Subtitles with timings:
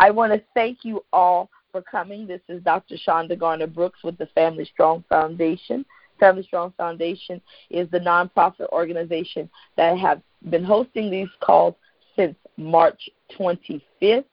[0.00, 2.26] I want to thank you all for coming.
[2.26, 2.96] This is Dr.
[3.06, 5.84] Shonda Garner Brooks with the Family Strong Foundation.
[6.18, 7.38] Family Strong Foundation
[7.68, 11.74] is the nonprofit organization that have been hosting these calls
[12.16, 14.24] since March 25th.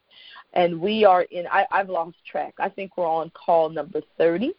[0.54, 2.54] And we are in, I, I've lost track.
[2.60, 4.54] I think we're on call number 30.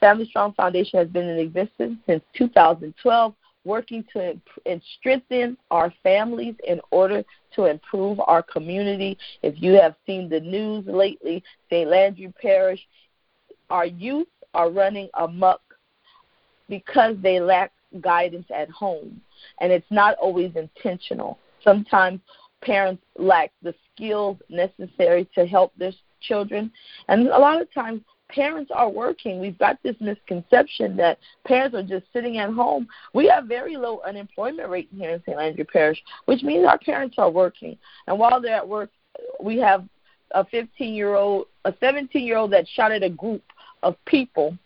[0.00, 3.34] Family Strong Foundation has been in existence since 2012,
[3.64, 4.30] working to
[4.66, 7.22] imp- strengthen our families in order
[7.54, 9.18] to improve our community.
[9.42, 11.88] If you have seen the news lately, St.
[11.88, 12.80] Landry Parish,
[13.68, 15.60] our youth are running amok
[16.68, 19.20] because they lack guidance at home.
[19.60, 21.38] And it's not always intentional.
[21.62, 22.20] Sometimes
[22.62, 26.70] parents lack the skills necessary to help their children.
[27.08, 29.40] And a lot of times parents are working.
[29.40, 32.88] We've got this misconception that parents are just sitting at home.
[33.14, 35.36] We have very low unemployment rate here in St.
[35.36, 37.76] Landry Parish, which means our parents are working.
[38.06, 38.90] And while they're at work,
[39.42, 39.84] we have
[40.32, 43.42] a 15 year old, a 17 year old that shot at a group
[43.82, 44.56] of people,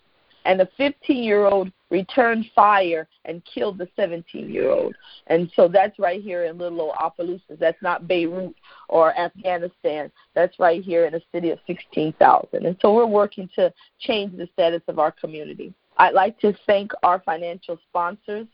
[0.45, 4.97] and a 15 year old returned fire and killed the 17 year old.
[5.29, 7.59] And so that's right here in little old Opelousas.
[7.61, 8.55] That's not Beirut
[8.89, 10.11] or Afghanistan.
[10.35, 12.67] That's right here in a city of 16,000.
[12.67, 15.73] And so we're working to change the status of our community.
[15.97, 18.49] I'd like to thank our financial sponsors,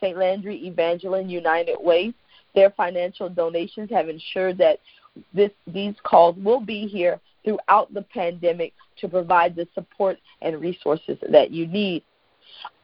[0.00, 0.16] St.
[0.16, 2.14] Landry Evangeline United Way.
[2.54, 4.78] Their financial donations have ensured that
[5.34, 11.18] this, these calls will be here throughout the pandemic to provide the support and resources
[11.28, 12.02] that you need.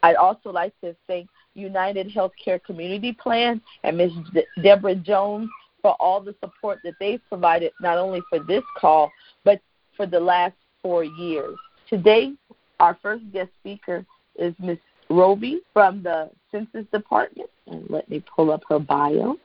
[0.02, 4.12] I'd also like to thank United Healthcare Community Plan and Ms.
[4.32, 5.48] De- Deborah Jones
[5.82, 9.10] for all the support that they've provided, not only for this call,
[9.44, 9.60] but
[9.96, 11.56] for the last four years.
[11.88, 12.32] Today,
[12.80, 14.04] our first guest speaker
[14.36, 14.78] is Ms.
[15.08, 17.48] Roby from the Census Department.
[17.66, 19.36] And let me pull up her bio.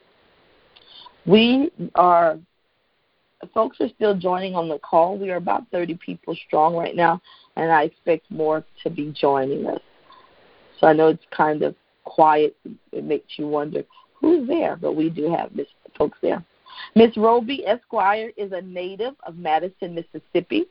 [1.25, 2.37] We are
[3.53, 5.17] folks are still joining on the call.
[5.17, 7.21] We are about 30 people strong right now,
[7.55, 9.81] and I expect more to be joining us.
[10.81, 12.57] So I know it's kind of quiet.
[12.91, 13.83] It makes you wonder
[14.19, 15.67] who's there, but we do have Miss
[15.97, 16.43] folks there.
[16.95, 20.65] Miss Roby Esquire is a native of Madison, Mississippi.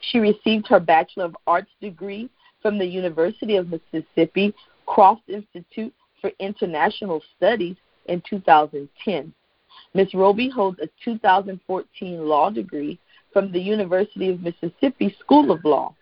[0.00, 2.28] She received her Bachelor of Arts degree
[2.60, 4.54] from the University of Mississippi
[4.86, 7.76] Croft Institute for International Studies
[8.06, 9.32] in 2010.
[9.94, 10.14] Ms.
[10.14, 12.98] Roby holds a 2014 law degree
[13.32, 15.94] from the University of Mississippi School of Law.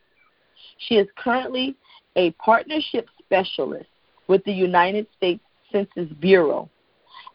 [0.79, 1.77] She is currently
[2.17, 3.89] a partnership specialist
[4.27, 6.69] with the United States Census Bureau,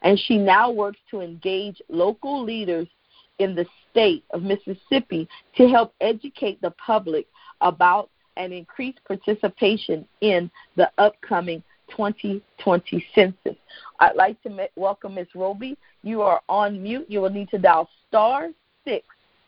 [0.02, 2.88] and she now works to engage local leaders
[3.38, 7.26] in the state of Mississippi to help educate the public
[7.60, 13.56] about and increase participation in the upcoming 2020 census.
[14.00, 15.28] I'd like to welcome Ms.
[15.34, 15.76] Roby.
[16.02, 17.06] You are on mute.
[17.08, 18.48] You will need to dial star
[18.84, 19.06] six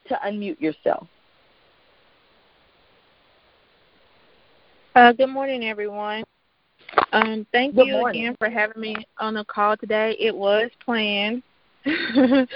[0.08, 1.08] to unmute yourself.
[4.94, 6.24] Uh, good morning, everyone.
[7.16, 8.22] Um, thank Good you morning.
[8.22, 10.16] again for having me on the call today.
[10.20, 11.42] It was planned
[11.84, 12.46] that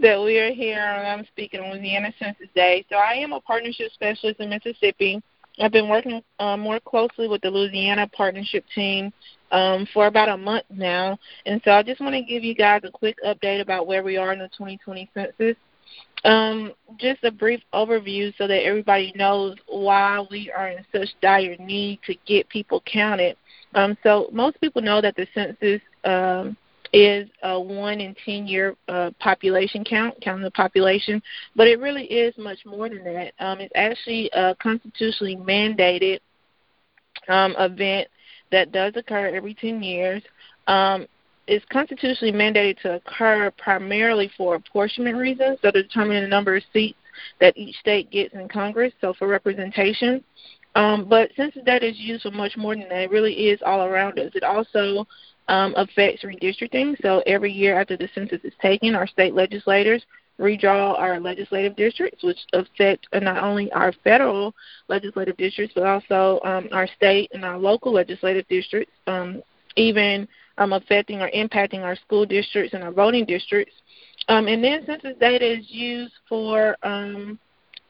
[0.00, 2.84] we are here and I'm speaking on Louisiana Census Day.
[2.90, 5.22] So I am a partnership specialist in Mississippi.
[5.60, 9.12] I've been working uh, more closely with the Louisiana partnership team
[9.52, 11.16] um, for about a month now.
[11.46, 14.16] And so I just want to give you guys a quick update about where we
[14.16, 15.56] are in the 2020 census.
[16.24, 21.56] Um, just a brief overview so that everybody knows why we are in such dire
[21.60, 23.36] need to get people counted.
[23.78, 26.56] Um, so most people know that the census um,
[26.92, 31.22] is a one in ten year uh, population count, counting the population,
[31.54, 33.34] but it really is much more than that.
[33.38, 36.18] Um, it's actually a constitutionally mandated
[37.28, 38.08] um, event
[38.50, 40.22] that does occur every ten years.
[40.66, 41.06] Um,
[41.46, 46.64] it's constitutionally mandated to occur primarily for apportionment reasons, so to determine the number of
[46.72, 46.98] seats
[47.40, 50.24] that each state gets in Congress, so for representation.
[50.78, 53.02] Um, but census data is used for much more than that.
[53.02, 54.30] It really is all around us.
[54.36, 55.08] It also
[55.48, 56.94] um, affects redistricting.
[57.02, 60.04] So every year after the census is taken, our state legislators
[60.38, 64.54] redraw our legislative districts, which affect not only our federal
[64.86, 69.42] legislative districts, but also um, our state and our local legislative districts, um,
[69.74, 70.28] even
[70.58, 73.74] um, affecting or impacting our school districts and our voting districts.
[74.28, 77.36] Um, and then census data is used for um,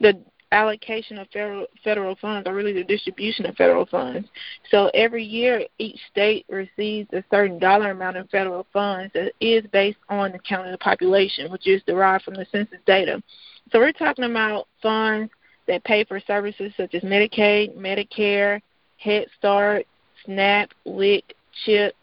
[0.00, 0.18] the
[0.52, 4.28] allocation of federal federal funds or really the distribution of federal funds.
[4.70, 9.64] So every year each state receives a certain dollar amount of federal funds that is
[9.72, 13.22] based on the count of the population, which is derived from the census data.
[13.70, 15.30] So we're talking about funds
[15.66, 18.60] that pay for services such as Medicaid, Medicare,
[18.96, 19.86] Head Start,
[20.24, 21.34] SNAP, WIC,
[21.64, 21.94] CHIP,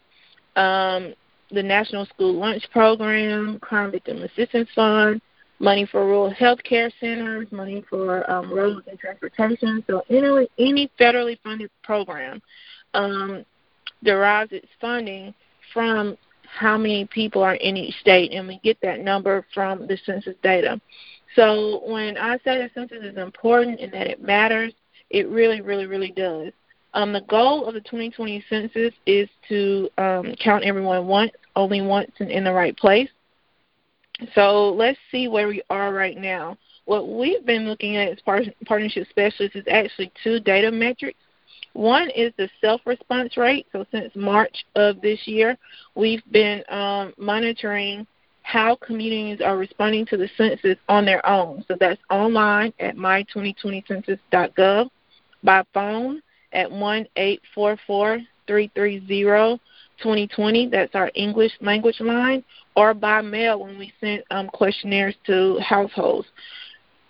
[0.54, 1.14] um,
[1.50, 5.20] the National School Lunch Program, Crime Victim Assistance Fund,
[5.58, 9.82] money for rural health care centers, money for um, roads and transportation.
[9.86, 12.42] So any any federally funded program
[12.94, 13.44] um,
[14.02, 15.34] derives its funding
[15.72, 19.98] from how many people are in each state, and we get that number from the
[20.04, 20.80] census data.
[21.34, 24.72] So when I say the census is important and that it matters,
[25.10, 26.52] it really, really, really does.
[26.94, 32.10] Um, the goal of the 2020 census is to um, count everyone once, only once,
[32.20, 33.10] and in the right place.
[34.34, 36.56] So let's see where we are right now.
[36.86, 38.18] What we've been looking at as
[38.64, 41.18] partnership specialists is actually two data metrics.
[41.72, 43.66] One is the self response rate.
[43.72, 45.58] So since March of this year,
[45.94, 48.06] we've been um, monitoring
[48.42, 51.64] how communities are responding to the census on their own.
[51.66, 54.88] So that's online at my2020census.gov,
[55.42, 56.22] by phone
[56.52, 59.58] at one eight four four three three zero
[59.98, 60.68] 2020.
[60.68, 62.44] That's our English language line,
[62.74, 66.28] or by mail when we send um, questionnaires to households.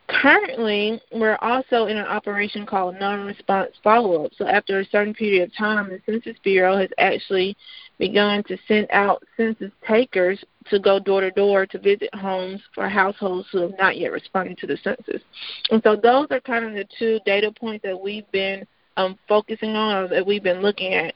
[0.09, 4.33] Currently, we're also in an operation called non-response follow-up.
[4.39, 7.57] So after a certain period of time, the Census Bureau has actually
[7.99, 12.89] begun to send out census takers to go door to door to visit homes for
[12.89, 15.23] households who have not yet responded to the census.
[15.71, 18.65] And so those are kind of the two data points that we've been
[18.97, 21.15] um, focusing on or that we've been looking at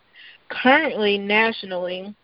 [0.50, 2.14] currently nationally,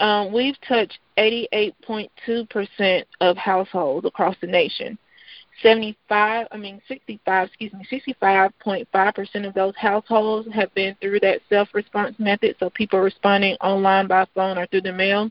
[0.00, 4.98] um, we've touched 88.2% of households across the nation.
[5.62, 12.18] 75, I mean 65, excuse me, 65.5% of those households have been through that self-response
[12.18, 15.30] method, so people responding online by phone or through the mail.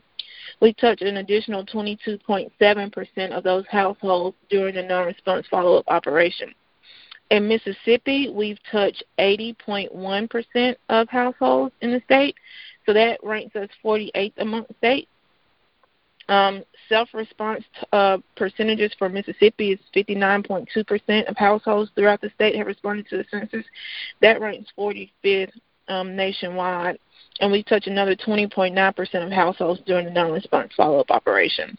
[0.60, 6.54] We touched an additional 22.7% of those households during the non-response follow-up operation.
[7.30, 12.36] In Mississippi, we've touched 80.1% of households in the state,
[12.84, 15.08] so that ranks us 48th among states.
[16.28, 23.08] Um, self-response uh, percentages for Mississippi is 59.2% of households throughout the state have responded
[23.08, 23.64] to the census.
[24.22, 25.52] That ranks 45th
[25.88, 26.98] um, nationwide,
[27.40, 31.76] and we touch another 20.9% of households during the non-response follow-up operation.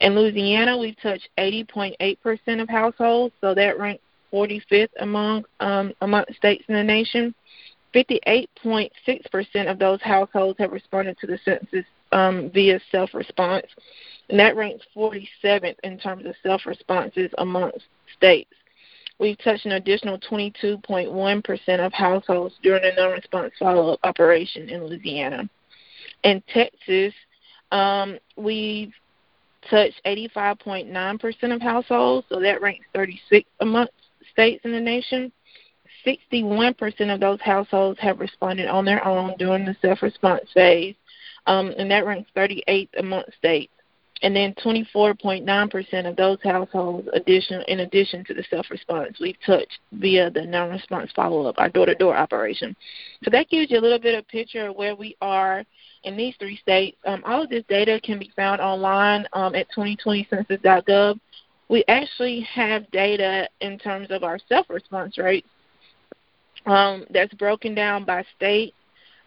[0.00, 4.02] In Louisiana, we've touched 80.8% of households, so that ranks
[4.32, 7.34] 45th among um, among states in the nation.
[7.94, 13.66] 58.6% of those households have responded to the census um, via self-response,
[14.28, 18.52] and that ranks 47th in terms of self-responses amongst states.
[19.18, 25.48] We've touched an additional 22.1% of households during the non-response follow-up operation in Louisiana.
[26.22, 27.14] In Texas,
[27.72, 28.92] um, we've
[29.68, 33.92] touched 85.9% of households, so that ranks 36th amongst
[34.38, 35.32] states in the nation,
[36.06, 40.94] 61% of those households have responded on their own during the self response phase,
[41.46, 43.72] um, and that ranks 38th among states.
[44.22, 49.78] And then 24.9% of those households, addition, in addition to the self response, we've touched
[49.92, 52.76] via the non response follow up, our door to door operation.
[53.24, 55.64] So that gives you a little bit of picture of where we are
[56.04, 56.96] in these three states.
[57.06, 61.18] Um, all of this data can be found online um, at 2020census.gov
[61.68, 65.46] we actually have data in terms of our self response rates
[66.66, 68.74] um, that's broken down by state,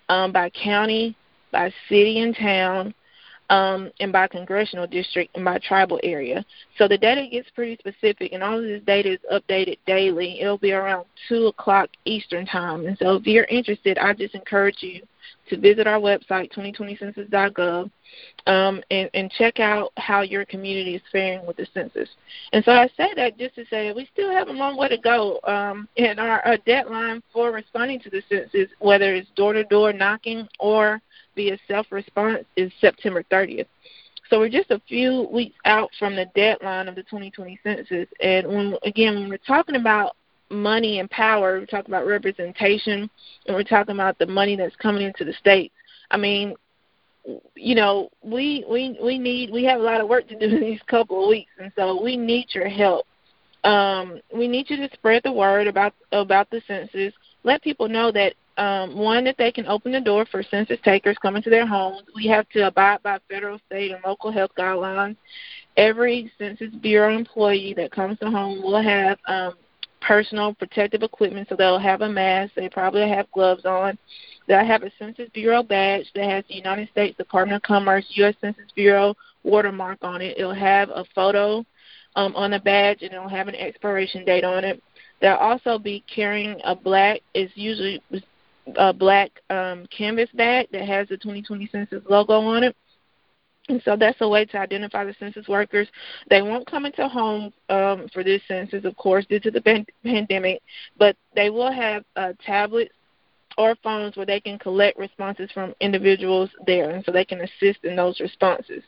[0.10, 1.16] um, by county,
[1.52, 2.94] by city and town,
[3.50, 6.44] um, and by congressional district and by tribal area.
[6.78, 10.40] So the data gets pretty specific, and all of this data is updated daily.
[10.40, 12.86] It'll be around 2 o'clock Eastern Time.
[12.86, 15.02] And so if you're interested, I just encourage you
[15.52, 17.92] to visit our website, 2020census.gov,
[18.48, 22.10] um, and, and check out how your community is faring with the census.
[22.54, 24.98] And so I say that just to say we still have a long way to
[24.98, 25.40] go.
[25.44, 29.94] Um, and our, our deadline for responding to the census, whether it's door to door
[29.94, 31.02] knocking or
[31.36, 33.68] via self response, is September 30th.
[34.30, 38.08] So we're just a few weeks out from the deadline of the 2020 census.
[38.22, 40.16] And when, again, when we're talking about
[40.52, 43.10] money and power, we're talking about representation,
[43.48, 45.72] and we're talking about the money that's coming into the state.
[46.12, 46.56] I mean,
[47.56, 50.62] you know, we we we need we have a lot of work to do in
[50.62, 53.06] these couple of weeks, and so we need your help.
[53.64, 57.14] Um, we need you to spread the word about about the census.
[57.44, 61.18] Let people know that um, one that they can open the door for census takers
[61.22, 62.04] coming to their homes.
[62.16, 65.16] We have to abide by federal, state, and local health guidelines.
[65.78, 69.54] Every Census Bureau employee that comes to home will have um,
[70.12, 72.52] personal protective equipment, so they'll have a mask.
[72.58, 73.98] They probably have gloves on.
[74.46, 78.36] They'll have a Census Bureau badge that has the United States Department of Commerce U.S.
[78.42, 80.38] Census Bureau watermark on it.
[80.38, 81.66] It'll have a photo
[82.18, 84.84] um, on the badge, and it'll have an expiration date on it.
[85.22, 88.04] They'll also be carrying a black, it's usually
[88.76, 92.76] a black um, canvas bag that has the 2020 Census logo on it.
[93.70, 95.88] And so that's a way to identify the census workers.
[96.30, 99.86] They won't come into homes um, for this census, of course, due to the pan-
[100.04, 100.62] pandemic,
[100.98, 102.94] but they will have uh, tablets
[103.58, 107.84] or phones where they can collect responses from individuals there, and so they can assist
[107.84, 108.84] in those responses.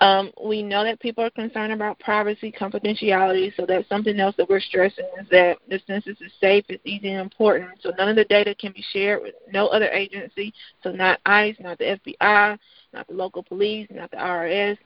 [0.00, 4.48] Um, we know that people are concerned about privacy, confidentiality, so that's something else that
[4.48, 7.70] we're stressing is that the census is safe, it's easy, and important.
[7.80, 10.52] So none of the data can be shared with no other agency,
[10.82, 12.58] so not ICE, not the FBI,
[12.92, 14.78] not the local police, not the IRS.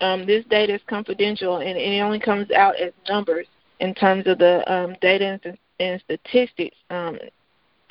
[0.00, 3.46] Um, this data is confidential, and, it only comes out as numbers
[3.80, 7.18] in terms of the um, data and, and statistics um,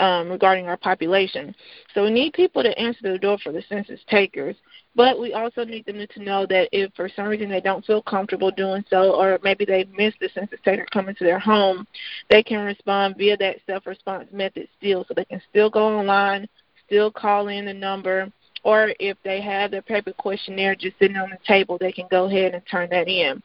[0.01, 1.55] um, regarding our population.
[1.93, 4.55] So we need people to answer the door for the census takers,
[4.95, 8.01] but we also need them to know that if for some reason they don't feel
[8.01, 11.87] comfortable doing so, or maybe they missed the census taker coming to their home,
[12.29, 15.05] they can respond via that self-response method still.
[15.07, 16.49] So they can still go online,
[16.87, 18.31] still call in the number,
[18.63, 22.25] or if they have their paper questionnaire just sitting on the table, they can go
[22.25, 23.41] ahead and turn that in.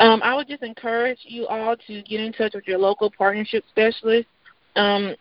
[0.00, 3.64] Um, I would just encourage you all to get in touch with your local partnership
[3.70, 4.28] specialist.
[4.76, 5.16] Um,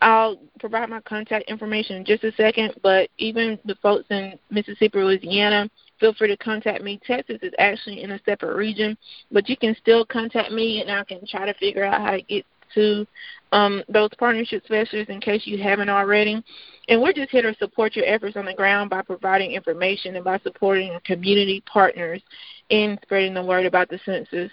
[0.00, 4.98] I'll provide my contact information in just a second, but even the folks in Mississippi,
[4.98, 7.00] Louisiana, feel free to contact me.
[7.04, 8.96] Texas is actually in a separate region,
[9.32, 12.22] but you can still contact me and I can try to figure out how to
[12.22, 13.06] get to
[13.52, 16.42] um, those partnership specialists in case you haven't already.
[16.88, 20.24] And we're just here to support your efforts on the ground by providing information and
[20.24, 22.22] by supporting community partners
[22.70, 24.50] in spreading the word about the census.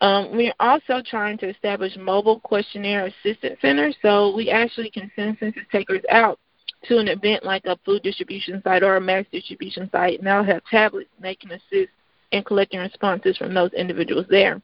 [0.00, 5.36] Um, we're also trying to establish mobile questionnaire assistance centers, so we actually can send
[5.40, 6.38] census takers out
[6.84, 10.44] to an event like a food distribution site or a mass distribution site, and they'll
[10.44, 11.90] have tablets and they can assist
[12.30, 14.60] in collecting responses from those individuals there.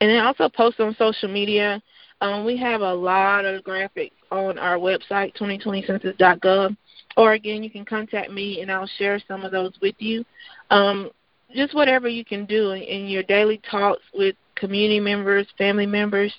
[0.00, 1.80] And then also post on social media.
[2.20, 6.76] Um, we have a lot of graphics on our website, 2020census.gov.
[7.16, 10.24] Or again, you can contact me and I'll share some of those with you.
[10.70, 11.10] Um,
[11.54, 16.32] just whatever you can do in, your daily talks with community members, family members,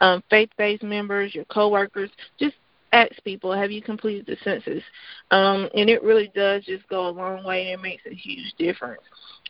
[0.00, 2.10] um, faith-based members, your coworkers.
[2.38, 2.56] Just
[2.92, 4.82] ask people, have you completed the census?
[5.30, 8.52] Um, and it really does just go a long way, and it makes a huge
[8.58, 9.02] difference.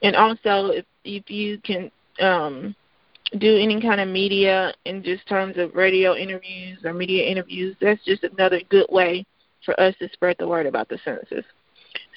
[0.03, 1.91] And also, if if you can
[2.21, 2.75] um,
[3.39, 8.05] do any kind of media in just terms of radio interviews or media interviews, that's
[8.05, 9.25] just another good way
[9.65, 11.45] for us to spread the word about the census.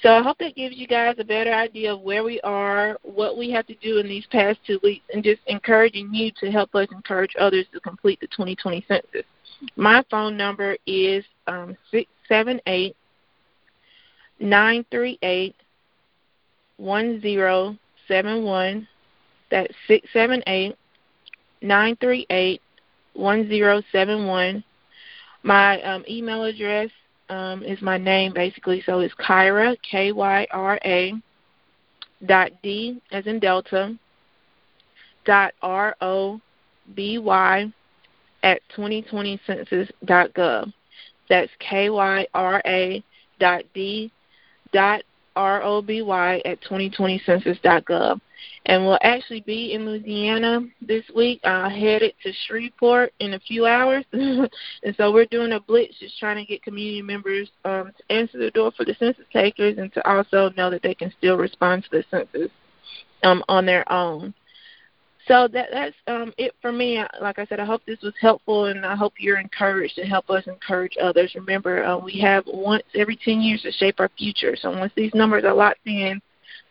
[0.02, 3.38] So I hope that gives you guys a better idea of where we are, what
[3.38, 6.74] we have to do in these past two weeks, and just encouraging you to help
[6.74, 9.24] us encourage others to complete the 2020 census.
[9.76, 12.94] My phone number is um, 678
[14.38, 15.54] 938
[16.76, 18.88] 1071.
[19.50, 20.76] That's 678
[21.62, 22.60] 938
[23.14, 24.64] 1071.
[25.42, 26.90] My um, email address
[27.28, 28.82] um, is my name basically.
[28.86, 31.12] So it's Kyra K Y R A
[32.24, 33.96] dot D as in Delta
[35.24, 36.40] dot R O
[36.94, 37.72] B Y
[38.42, 40.72] at 2020census.gov.
[41.28, 43.02] That's K Y R A
[43.40, 44.12] dot D
[44.72, 45.02] dot
[45.34, 48.20] R O B Y at 2020census.gov
[48.66, 51.40] and we'll actually be in Louisiana this week.
[51.44, 54.48] Uh, headed to Shreveport in a few hours, and
[54.96, 58.50] so we're doing a blitz, just trying to get community members um, to answer the
[58.50, 61.90] door for the census takers, and to also know that they can still respond to
[61.90, 62.50] the census
[63.22, 64.34] um, on their own.
[65.28, 67.02] So that that's um, it for me.
[67.20, 70.30] Like I said, I hope this was helpful, and I hope you're encouraged to help
[70.30, 71.32] us encourage others.
[71.34, 74.56] Remember, uh, we have once every 10 years to shape our future.
[74.56, 76.20] So once these numbers are locked in,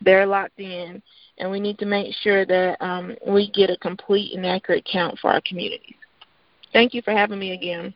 [0.00, 1.02] they're locked in
[1.38, 5.18] and we need to make sure that um, we get a complete and accurate count
[5.18, 5.96] for our communities.
[6.72, 7.94] Thank you for having me again.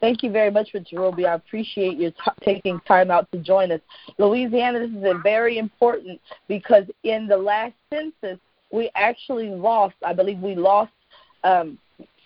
[0.00, 1.26] Thank you very much, Richard Roby.
[1.26, 3.80] I appreciate you t- taking time out to join us.
[4.18, 6.18] Louisiana, this is very important
[6.48, 8.38] because in the last census,
[8.72, 10.92] we actually lost, I believe we lost
[11.44, 11.78] um,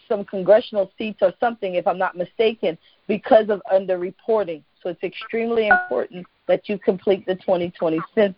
[0.09, 4.63] some congressional seats or something, if I'm not mistaken, because of underreporting.
[4.83, 8.37] So it's extremely important that you complete the 2020 census.